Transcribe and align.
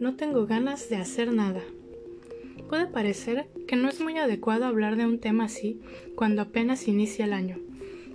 No 0.00 0.16
tengo 0.16 0.46
ganas 0.46 0.88
de 0.88 0.96
hacer 0.96 1.30
nada. 1.30 1.60
Puede 2.70 2.86
parecer 2.86 3.48
que 3.68 3.76
no 3.76 3.86
es 3.86 4.00
muy 4.00 4.16
adecuado 4.16 4.64
hablar 4.64 4.96
de 4.96 5.04
un 5.04 5.18
tema 5.18 5.44
así 5.44 5.78
cuando 6.14 6.40
apenas 6.40 6.88
inicia 6.88 7.26
el 7.26 7.34
año, 7.34 7.58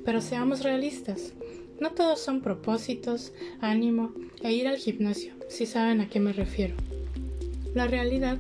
pero 0.04 0.20
seamos 0.20 0.64
realistas. 0.64 1.34
No 1.80 1.92
todos 1.92 2.20
son 2.20 2.42
propósitos, 2.42 3.34
ánimo 3.62 4.16
e 4.42 4.52
ir 4.52 4.68
al 4.68 4.78
gimnasio, 4.78 5.36
si 5.48 5.68
saben 5.68 6.02
a 6.02 6.10
qué 6.10 6.20
me 6.20 6.34
refiero. 6.34 6.74
La 7.76 7.86
realidad 7.86 8.40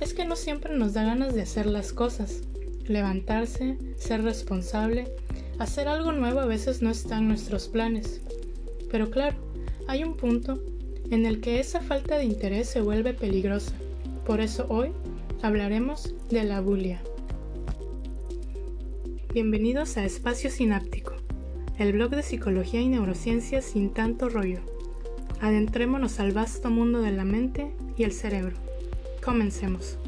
es 0.00 0.12
que 0.12 0.24
no 0.24 0.34
siempre 0.34 0.76
nos 0.76 0.94
da 0.94 1.04
ganas 1.04 1.32
de 1.32 1.42
hacer 1.42 1.66
las 1.66 1.92
cosas. 1.92 2.42
Levantarse, 2.88 3.78
ser 3.96 4.24
responsable, 4.24 5.06
hacer 5.60 5.86
algo 5.86 6.10
nuevo 6.10 6.40
a 6.40 6.46
veces 6.46 6.82
no 6.82 6.90
está 6.90 7.18
en 7.18 7.28
nuestros 7.28 7.68
planes. 7.68 8.20
Pero 8.90 9.12
claro, 9.12 9.36
hay 9.86 10.02
un 10.02 10.16
punto 10.16 10.60
en 11.10 11.26
el 11.26 11.40
que 11.40 11.60
esa 11.60 11.80
falta 11.80 12.18
de 12.18 12.24
interés 12.24 12.68
se 12.68 12.80
vuelve 12.80 13.14
peligrosa. 13.14 13.72
Por 14.26 14.40
eso 14.40 14.66
hoy 14.68 14.90
hablaremos 15.42 16.14
de 16.30 16.44
la 16.44 16.60
bulia. 16.60 17.02
Bienvenidos 19.32 19.96
a 19.96 20.04
Espacio 20.04 20.50
Sináptico, 20.50 21.12
el 21.78 21.92
blog 21.92 22.10
de 22.10 22.22
psicología 22.22 22.80
y 22.80 22.88
neurociencia 22.88 23.62
sin 23.62 23.92
tanto 23.92 24.28
rollo. 24.28 24.60
Adentrémonos 25.40 26.20
al 26.20 26.32
vasto 26.32 26.70
mundo 26.70 27.00
de 27.00 27.12
la 27.12 27.24
mente 27.24 27.72
y 27.96 28.04
el 28.04 28.12
cerebro. 28.12 28.56
Comencemos. 29.22 29.98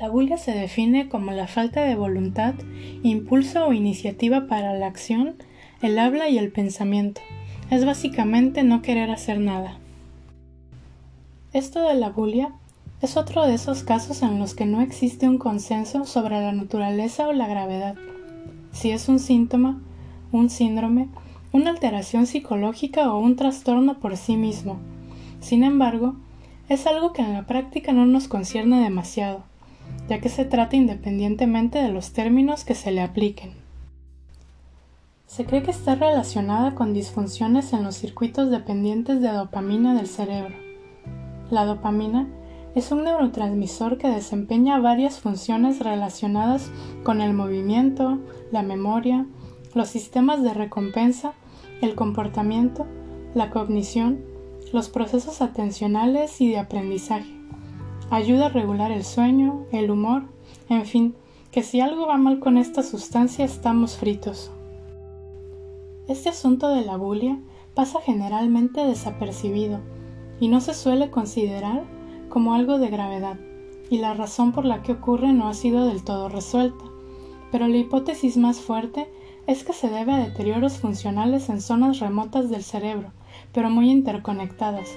La 0.00 0.08
bulia 0.08 0.36
se 0.36 0.52
define 0.52 1.08
como 1.08 1.32
la 1.32 1.48
falta 1.48 1.82
de 1.82 1.96
voluntad, 1.96 2.54
impulso 3.02 3.66
o 3.66 3.72
iniciativa 3.72 4.46
para 4.46 4.74
la 4.74 4.86
acción, 4.86 5.34
el 5.82 5.98
habla 5.98 6.28
y 6.28 6.38
el 6.38 6.52
pensamiento. 6.52 7.20
Es 7.68 7.84
básicamente 7.84 8.62
no 8.62 8.80
querer 8.80 9.10
hacer 9.10 9.40
nada. 9.40 9.78
Esto 11.52 11.82
de 11.82 11.94
la 11.94 12.10
bulia 12.10 12.52
es 13.02 13.16
otro 13.16 13.44
de 13.44 13.54
esos 13.54 13.82
casos 13.82 14.22
en 14.22 14.38
los 14.38 14.54
que 14.54 14.66
no 14.66 14.82
existe 14.82 15.28
un 15.28 15.36
consenso 15.36 16.04
sobre 16.04 16.40
la 16.40 16.52
naturaleza 16.52 17.26
o 17.26 17.32
la 17.32 17.48
gravedad. 17.48 17.96
Si 18.70 18.92
es 18.92 19.08
un 19.08 19.18
síntoma, 19.18 19.80
un 20.30 20.48
síndrome, 20.48 21.08
una 21.50 21.70
alteración 21.70 22.28
psicológica 22.28 23.12
o 23.12 23.18
un 23.18 23.34
trastorno 23.34 23.98
por 23.98 24.16
sí 24.16 24.36
mismo. 24.36 24.78
Sin 25.40 25.64
embargo, 25.64 26.14
es 26.68 26.86
algo 26.86 27.12
que 27.12 27.22
en 27.22 27.32
la 27.32 27.46
práctica 27.46 27.92
no 27.92 28.06
nos 28.06 28.28
concierne 28.28 28.80
demasiado 28.80 29.47
ya 30.08 30.20
que 30.20 30.28
se 30.28 30.44
trata 30.44 30.76
independientemente 30.76 31.78
de 31.78 31.90
los 31.90 32.12
términos 32.12 32.64
que 32.64 32.74
se 32.74 32.90
le 32.90 33.02
apliquen. 33.02 33.52
Se 35.26 35.44
cree 35.44 35.62
que 35.62 35.70
está 35.70 35.94
relacionada 35.94 36.74
con 36.74 36.94
disfunciones 36.94 37.74
en 37.74 37.84
los 37.84 37.96
circuitos 37.96 38.50
dependientes 38.50 39.20
de 39.20 39.28
dopamina 39.28 39.94
del 39.94 40.06
cerebro. 40.06 40.54
La 41.50 41.66
dopamina 41.66 42.26
es 42.74 42.90
un 42.92 43.04
neurotransmisor 43.04 43.98
que 43.98 44.08
desempeña 44.08 44.80
varias 44.80 45.20
funciones 45.20 45.80
relacionadas 45.80 46.70
con 47.02 47.20
el 47.20 47.34
movimiento, 47.34 48.18
la 48.50 48.62
memoria, 48.62 49.26
los 49.74 49.88
sistemas 49.88 50.42
de 50.42 50.54
recompensa, 50.54 51.34
el 51.82 51.94
comportamiento, 51.94 52.86
la 53.34 53.50
cognición, 53.50 54.20
los 54.72 54.88
procesos 54.88 55.42
atencionales 55.42 56.40
y 56.40 56.48
de 56.48 56.58
aprendizaje 56.58 57.37
ayuda 58.10 58.46
a 58.46 58.50
regular 58.50 58.90
el 58.90 59.04
sueño, 59.04 59.66
el 59.70 59.90
humor, 59.90 60.24
en 60.68 60.84
fin, 60.86 61.14
que 61.50 61.62
si 61.62 61.80
algo 61.80 62.06
va 62.06 62.16
mal 62.16 62.40
con 62.40 62.56
esta 62.56 62.82
sustancia 62.82 63.44
estamos 63.44 63.96
fritos. 63.96 64.50
Este 66.06 66.30
asunto 66.30 66.68
de 66.68 66.84
la 66.84 66.96
bulia 66.96 67.38
pasa 67.74 68.00
generalmente 68.00 68.84
desapercibido 68.84 69.80
y 70.40 70.48
no 70.48 70.60
se 70.60 70.74
suele 70.74 71.10
considerar 71.10 71.84
como 72.28 72.54
algo 72.54 72.78
de 72.78 72.88
gravedad, 72.88 73.38
y 73.90 73.98
la 73.98 74.14
razón 74.14 74.52
por 74.52 74.64
la 74.64 74.82
que 74.82 74.92
ocurre 74.92 75.32
no 75.32 75.48
ha 75.48 75.54
sido 75.54 75.86
del 75.86 76.04
todo 76.04 76.28
resuelta, 76.28 76.84
pero 77.50 77.68
la 77.68 77.76
hipótesis 77.76 78.36
más 78.36 78.60
fuerte 78.60 79.10
es 79.46 79.64
que 79.64 79.72
se 79.72 79.88
debe 79.88 80.12
a 80.12 80.18
deterioros 80.18 80.78
funcionales 80.78 81.48
en 81.48 81.60
zonas 81.60 82.00
remotas 82.00 82.50
del 82.50 82.62
cerebro, 82.62 83.12
pero 83.52 83.70
muy 83.70 83.90
interconectadas, 83.90 84.90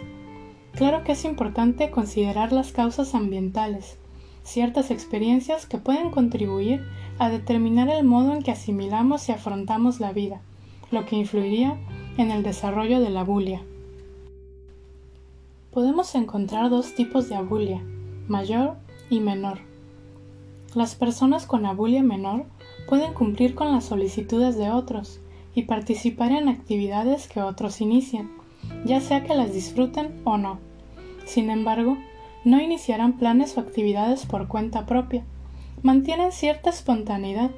Claro 0.73 1.03
que 1.03 1.11
es 1.11 1.25
importante 1.25 1.91
considerar 1.91 2.51
las 2.51 2.71
causas 2.71 3.13
ambientales, 3.13 3.97
ciertas 4.43 4.89
experiencias 4.89 5.65
que 5.65 5.77
pueden 5.77 6.11
contribuir 6.11 6.83
a 7.19 7.29
determinar 7.29 7.89
el 7.89 8.05
modo 8.05 8.33
en 8.33 8.41
que 8.41 8.51
asimilamos 8.51 9.27
y 9.29 9.31
afrontamos 9.31 9.99
la 9.99 10.11
vida, 10.11 10.41
lo 10.89 11.05
que 11.05 11.15
influiría 11.15 11.77
en 12.17 12.31
el 12.31 12.43
desarrollo 12.43 12.99
de 12.99 13.09
la 13.09 13.23
bulia. 13.23 13.61
Podemos 15.71 16.15
encontrar 16.15 16.69
dos 16.69 16.95
tipos 16.95 17.29
de 17.29 17.35
abulia, 17.35 17.81
mayor 18.27 18.75
y 19.09 19.19
menor. 19.19 19.59
Las 20.73 20.95
personas 20.95 21.45
con 21.45 21.65
abulia 21.65 22.01
menor 22.01 22.45
pueden 22.87 23.13
cumplir 23.13 23.55
con 23.55 23.71
las 23.71 23.85
solicitudes 23.85 24.57
de 24.57 24.71
otros 24.71 25.19
y 25.53 25.63
participar 25.63 26.31
en 26.31 26.47
actividades 26.49 27.27
que 27.27 27.41
otros 27.41 27.81
inician, 27.81 28.31
ya 28.85 28.99
sea 29.01 29.23
que 29.23 29.35
las 29.35 29.53
disfruten 29.53 30.21
o 30.23 30.37
no. 30.37 30.59
Sin 31.25 31.49
embargo, 31.49 31.97
no 32.43 32.59
iniciarán 32.59 33.17
planes 33.17 33.57
o 33.57 33.61
actividades 33.61 34.25
por 34.25 34.47
cuenta 34.47 34.85
propia. 34.85 35.23
Mantienen 35.83 36.31
cierta 36.31 36.69
espontaneidad, 36.69 37.51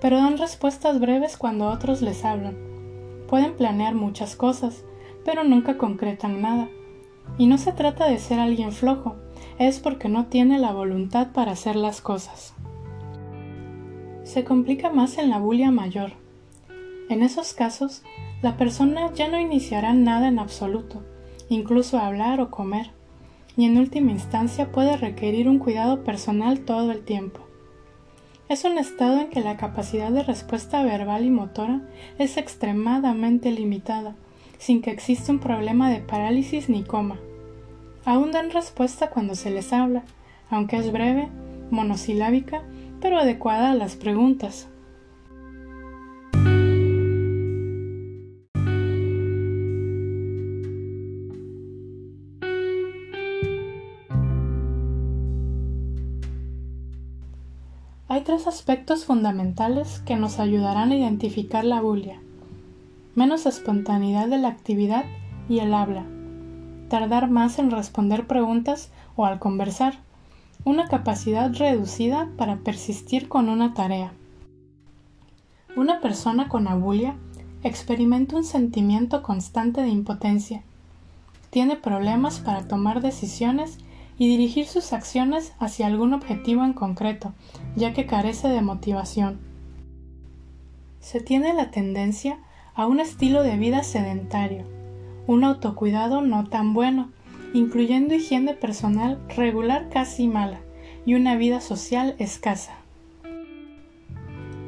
pero 0.00 0.16
dan 0.16 0.38
respuestas 0.38 1.00
breves 1.00 1.36
cuando 1.36 1.68
otros 1.68 2.02
les 2.02 2.24
hablan. 2.24 2.56
Pueden 3.28 3.54
planear 3.54 3.94
muchas 3.94 4.36
cosas, 4.36 4.84
pero 5.24 5.44
nunca 5.44 5.78
concretan 5.78 6.40
nada. 6.40 6.68
Y 7.38 7.46
no 7.46 7.58
se 7.58 7.72
trata 7.72 8.06
de 8.06 8.18
ser 8.18 8.40
alguien 8.40 8.72
flojo, 8.72 9.16
es 9.58 9.78
porque 9.78 10.08
no 10.08 10.26
tiene 10.26 10.58
la 10.58 10.72
voluntad 10.72 11.28
para 11.32 11.52
hacer 11.52 11.76
las 11.76 12.00
cosas. 12.00 12.54
Se 14.24 14.44
complica 14.44 14.90
más 14.90 15.18
en 15.18 15.30
la 15.30 15.38
bulia 15.38 15.70
mayor. 15.70 16.12
En 17.08 17.22
esos 17.22 17.52
casos, 17.52 18.02
la 18.42 18.56
persona 18.56 19.12
ya 19.12 19.28
no 19.28 19.38
iniciará 19.38 19.92
nada 19.92 20.28
en 20.28 20.38
absoluto, 20.38 21.02
incluso 21.50 21.98
hablar 21.98 22.40
o 22.40 22.50
comer, 22.50 22.90
y 23.56 23.66
en 23.66 23.76
última 23.76 24.12
instancia 24.12 24.72
puede 24.72 24.96
requerir 24.96 25.46
un 25.46 25.58
cuidado 25.58 26.04
personal 26.04 26.60
todo 26.60 26.90
el 26.90 27.04
tiempo. 27.04 27.40
Es 28.48 28.64
un 28.64 28.78
estado 28.78 29.20
en 29.20 29.28
que 29.28 29.42
la 29.42 29.58
capacidad 29.58 30.10
de 30.10 30.22
respuesta 30.22 30.82
verbal 30.82 31.24
y 31.24 31.30
motora 31.30 31.82
es 32.18 32.38
extremadamente 32.38 33.50
limitada, 33.50 34.16
sin 34.56 34.80
que 34.80 34.90
exista 34.90 35.32
un 35.32 35.38
problema 35.38 35.90
de 35.90 36.00
parálisis 36.00 36.70
ni 36.70 36.82
coma. 36.82 37.18
Aún 38.06 38.32
dan 38.32 38.50
respuesta 38.50 39.10
cuando 39.10 39.34
se 39.34 39.50
les 39.50 39.72
habla, 39.74 40.02
aunque 40.48 40.78
es 40.78 40.90
breve, 40.90 41.28
monosilábica, 41.70 42.62
pero 43.02 43.18
adecuada 43.18 43.70
a 43.70 43.74
las 43.74 43.96
preguntas. 43.96 44.69
Hay 58.20 58.26
tres 58.26 58.46
aspectos 58.46 59.06
fundamentales 59.06 60.00
que 60.00 60.14
nos 60.14 60.40
ayudarán 60.40 60.90
a 60.90 60.94
identificar 60.94 61.64
la 61.64 61.80
bulia. 61.80 62.20
Menos 63.14 63.46
espontaneidad 63.46 64.28
de 64.28 64.36
la 64.36 64.48
actividad 64.48 65.06
y 65.48 65.60
el 65.60 65.72
habla. 65.72 66.04
Tardar 66.90 67.30
más 67.30 67.58
en 67.58 67.70
responder 67.70 68.26
preguntas 68.26 68.90
o 69.16 69.24
al 69.24 69.38
conversar. 69.38 70.00
Una 70.64 70.86
capacidad 70.86 71.50
reducida 71.54 72.28
para 72.36 72.58
persistir 72.58 73.26
con 73.26 73.48
una 73.48 73.72
tarea. 73.72 74.12
Una 75.74 76.02
persona 76.02 76.50
con 76.50 76.68
abulia 76.68 77.16
experimenta 77.62 78.36
un 78.36 78.44
sentimiento 78.44 79.22
constante 79.22 79.80
de 79.80 79.88
impotencia. 79.88 80.62
Tiene 81.48 81.74
problemas 81.74 82.40
para 82.40 82.68
tomar 82.68 83.00
decisiones 83.00 83.78
y 84.20 84.28
dirigir 84.28 84.66
sus 84.66 84.92
acciones 84.92 85.54
hacia 85.58 85.86
algún 85.86 86.12
objetivo 86.12 86.62
en 86.62 86.74
concreto, 86.74 87.32
ya 87.74 87.94
que 87.94 88.04
carece 88.04 88.48
de 88.48 88.60
motivación. 88.60 89.40
Se 91.00 91.22
tiene 91.22 91.54
la 91.54 91.70
tendencia 91.70 92.38
a 92.74 92.86
un 92.86 93.00
estilo 93.00 93.42
de 93.42 93.56
vida 93.56 93.82
sedentario, 93.82 94.66
un 95.26 95.42
autocuidado 95.42 96.20
no 96.20 96.46
tan 96.50 96.74
bueno, 96.74 97.08
incluyendo 97.54 98.14
higiene 98.14 98.52
personal 98.52 99.18
regular 99.34 99.88
casi 99.88 100.28
mala 100.28 100.60
y 101.06 101.14
una 101.14 101.36
vida 101.36 101.62
social 101.62 102.14
escasa. 102.18 102.74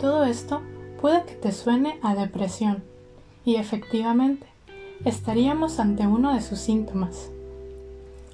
Todo 0.00 0.24
esto 0.24 0.62
puede 0.98 1.26
que 1.26 1.34
te 1.34 1.52
suene 1.52 1.98
a 2.00 2.14
depresión, 2.14 2.82
y 3.44 3.56
efectivamente, 3.56 4.46
estaríamos 5.04 5.78
ante 5.78 6.06
uno 6.06 6.32
de 6.32 6.40
sus 6.40 6.58
síntomas. 6.58 7.28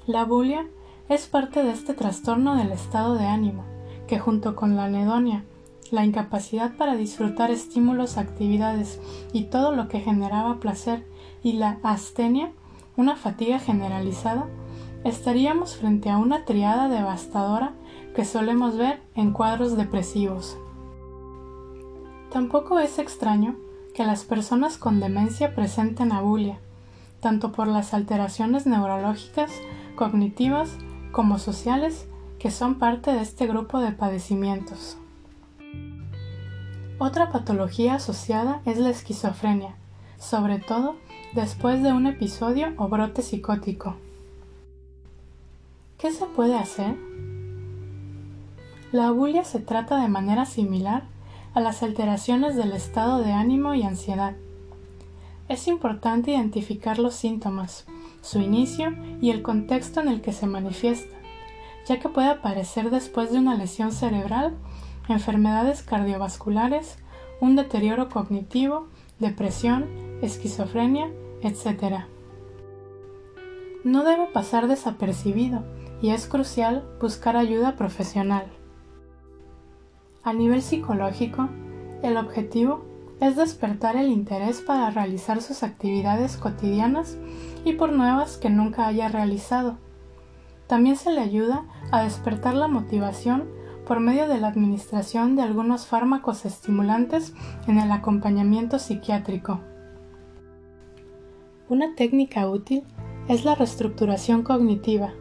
La 0.07 0.23
bulia 0.23 0.65
es 1.09 1.25
parte 1.25 1.63
de 1.63 1.71
este 1.71 1.95
trastorno 1.95 2.55
del 2.55 2.71
estado 2.71 3.15
de 3.15 3.25
ánimo, 3.25 3.63
que 4.07 4.19
junto 4.19 4.55
con 4.55 4.75
la 4.75 4.85
anedonia, 4.85 5.43
la 5.89 6.05
incapacidad 6.05 6.75
para 6.77 6.95
disfrutar 6.95 7.49
estímulos, 7.49 8.17
actividades 8.17 8.99
y 9.33 9.45
todo 9.45 9.71
lo 9.71 9.87
que 9.87 10.01
generaba 10.01 10.59
placer 10.59 11.03
y 11.41 11.53
la 11.53 11.79
astenia, 11.81 12.51
una 12.95 13.15
fatiga 13.15 13.57
generalizada, 13.57 14.45
estaríamos 15.03 15.77
frente 15.77 16.11
a 16.11 16.17
una 16.17 16.45
triada 16.45 16.89
devastadora 16.89 17.73
que 18.15 18.23
solemos 18.23 18.77
ver 18.77 19.01
en 19.15 19.31
cuadros 19.31 19.75
depresivos. 19.75 20.57
Tampoco 22.31 22.77
es 22.77 22.99
extraño 22.99 23.55
que 23.95 24.05
las 24.05 24.25
personas 24.25 24.77
con 24.77 24.99
demencia 24.99 25.55
presenten 25.55 26.11
abulia, 26.11 26.59
tanto 27.19 27.51
por 27.51 27.67
las 27.67 27.95
alteraciones 27.95 28.67
neurológicas, 28.67 29.51
cognitivas 29.95 30.77
como 31.11 31.39
sociales 31.39 32.07
que 32.39 32.51
son 32.51 32.75
parte 32.75 33.11
de 33.11 33.21
este 33.21 33.47
grupo 33.47 33.79
de 33.79 33.91
padecimientos. 33.91 34.97
Otra 36.97 37.31
patología 37.31 37.95
asociada 37.95 38.61
es 38.65 38.77
la 38.77 38.89
esquizofrenia, 38.89 39.75
sobre 40.17 40.59
todo 40.59 40.95
después 41.33 41.81
de 41.83 41.93
un 41.93 42.07
episodio 42.07 42.73
o 42.77 42.87
brote 42.87 43.21
psicótico. 43.21 43.95
¿Qué 45.97 46.11
se 46.11 46.25
puede 46.25 46.57
hacer? 46.57 46.95
La 48.91 49.07
abulia 49.07 49.43
se 49.43 49.59
trata 49.59 50.01
de 50.01 50.07
manera 50.07 50.45
similar 50.45 51.03
a 51.53 51.61
las 51.61 51.83
alteraciones 51.83 52.55
del 52.55 52.71
estado 52.71 53.19
de 53.19 53.31
ánimo 53.31 53.75
y 53.75 53.83
ansiedad. 53.83 54.35
Es 55.47 55.67
importante 55.67 56.31
identificar 56.31 56.99
los 56.99 57.15
síntomas, 57.15 57.85
su 58.21 58.39
inicio 58.39 58.95
y 59.21 59.31
el 59.31 59.41
contexto 59.41 59.99
en 59.99 60.07
el 60.07 60.21
que 60.21 60.33
se 60.33 60.47
manifiesta, 60.47 61.15
ya 61.85 61.99
que 61.99 62.09
puede 62.09 62.29
aparecer 62.29 62.89
después 62.89 63.31
de 63.31 63.39
una 63.39 63.55
lesión 63.55 63.91
cerebral, 63.91 64.55
enfermedades 65.07 65.83
cardiovasculares, 65.83 66.97
un 67.39 67.55
deterioro 67.55 68.09
cognitivo, 68.09 68.87
depresión, 69.19 69.87
esquizofrenia, 70.21 71.09
etc. 71.41 72.05
No 73.83 74.03
debe 74.03 74.27
pasar 74.27 74.67
desapercibido 74.67 75.63
y 76.01 76.11
es 76.11 76.27
crucial 76.27 76.87
buscar 76.99 77.37
ayuda 77.37 77.75
profesional. 77.75 78.47
A 80.23 80.33
nivel 80.33 80.61
psicológico, 80.61 81.49
el 82.03 82.17
objetivo 82.17 82.85
es 83.19 83.35
despertar 83.35 83.95
el 83.95 84.09
interés 84.09 84.61
para 84.61 84.89
realizar 84.89 85.41
sus 85.41 85.63
actividades 85.63 86.37
cotidianas 86.37 87.17
y 87.65 87.73
por 87.73 87.91
nuevas 87.91 88.37
que 88.37 88.49
nunca 88.49 88.87
haya 88.87 89.09
realizado. 89.09 89.77
También 90.67 90.95
se 90.95 91.11
le 91.11 91.21
ayuda 91.21 91.65
a 91.91 92.03
despertar 92.03 92.53
la 92.53 92.67
motivación 92.67 93.49
por 93.85 93.99
medio 93.99 94.27
de 94.27 94.39
la 94.39 94.49
administración 94.49 95.35
de 95.35 95.41
algunos 95.41 95.87
fármacos 95.87 96.45
estimulantes 96.45 97.33
en 97.67 97.79
el 97.79 97.91
acompañamiento 97.91 98.77
psiquiátrico. 98.77 99.61
Una 101.69 101.95
técnica 101.95 102.47
útil 102.47 102.83
es 103.27 103.45
la 103.45 103.55
reestructuración 103.55 104.43
cognitiva, 104.43 105.13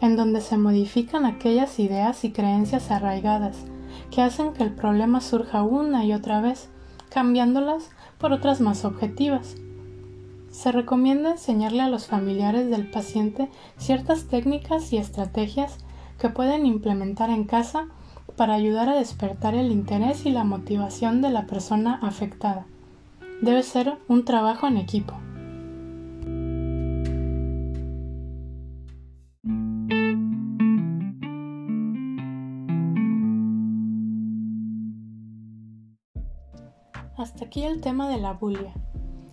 en 0.00 0.16
donde 0.16 0.42
se 0.42 0.58
modifican 0.58 1.24
aquellas 1.24 1.78
ideas 1.78 2.24
y 2.24 2.32
creencias 2.32 2.90
arraigadas 2.90 3.64
que 4.10 4.22
hacen 4.22 4.52
que 4.52 4.62
el 4.62 4.74
problema 4.74 5.20
surja 5.20 5.62
una 5.62 6.04
y 6.04 6.12
otra 6.12 6.40
vez, 6.40 6.68
cambiándolas 7.10 7.90
por 8.18 8.32
otras 8.32 8.60
más 8.60 8.84
objetivas. 8.84 9.56
Se 10.50 10.72
recomienda 10.72 11.32
enseñarle 11.32 11.82
a 11.82 11.88
los 11.88 12.06
familiares 12.06 12.70
del 12.70 12.90
paciente 12.90 13.50
ciertas 13.76 14.24
técnicas 14.24 14.92
y 14.92 14.96
estrategias 14.96 15.78
que 16.18 16.30
pueden 16.30 16.64
implementar 16.64 17.30
en 17.30 17.44
casa 17.44 17.88
para 18.36 18.54
ayudar 18.54 18.88
a 18.88 18.96
despertar 18.96 19.54
el 19.54 19.70
interés 19.70 20.26
y 20.26 20.30
la 20.30 20.44
motivación 20.44 21.22
de 21.22 21.30
la 21.30 21.46
persona 21.46 21.98
afectada. 22.02 22.66
Debe 23.42 23.62
ser 23.62 23.94
un 24.08 24.24
trabajo 24.24 24.66
en 24.66 24.78
equipo. 24.78 25.14
Hasta 37.16 37.46
aquí 37.46 37.62
el 37.62 37.80
tema 37.80 38.08
de 38.08 38.18
la 38.18 38.34
bulia. 38.34 38.74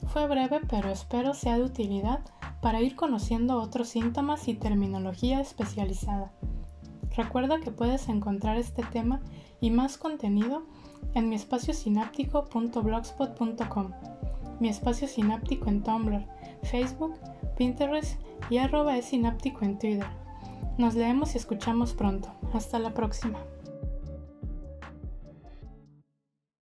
Fue 0.08 0.26
breve 0.28 0.62
pero 0.70 0.90
espero 0.90 1.34
sea 1.34 1.58
de 1.58 1.64
utilidad 1.64 2.22
para 2.62 2.82
ir 2.82 2.96
conociendo 2.96 3.60
otros 3.60 3.90
síntomas 3.90 4.48
y 4.48 4.54
terminología 4.54 5.42
especializada. 5.42 6.32
Recuerda 7.16 7.60
que 7.60 7.72
puedes 7.72 8.08
encontrar 8.08 8.56
este 8.58 8.84
tema 8.84 9.20
y 9.60 9.70
más 9.70 9.98
contenido 9.98 10.64
en 11.14 11.28
mi 11.28 11.36
espacio 11.36 11.74
sináptico.blogspot.com, 11.74 13.92
mi 14.60 14.70
espacio 14.70 15.08
sináptico 15.08 15.68
en 15.70 15.84
Tumblr, 15.84 16.26
Facebook, 16.64 17.16
Pinterest 17.58 18.18
y 18.50 18.60
arroba 18.60 18.98
es 18.98 19.06
sináptico 19.06 19.66
en 19.66 19.78
Twitter. 19.78 20.08
Nos 20.78 20.96
leemos 20.96 21.36
y 21.36 21.38
escuchamos 21.38 21.94
pronto. 21.94 22.30
Hasta 22.54 22.80
la 22.80 22.94
próxima. 22.94 23.40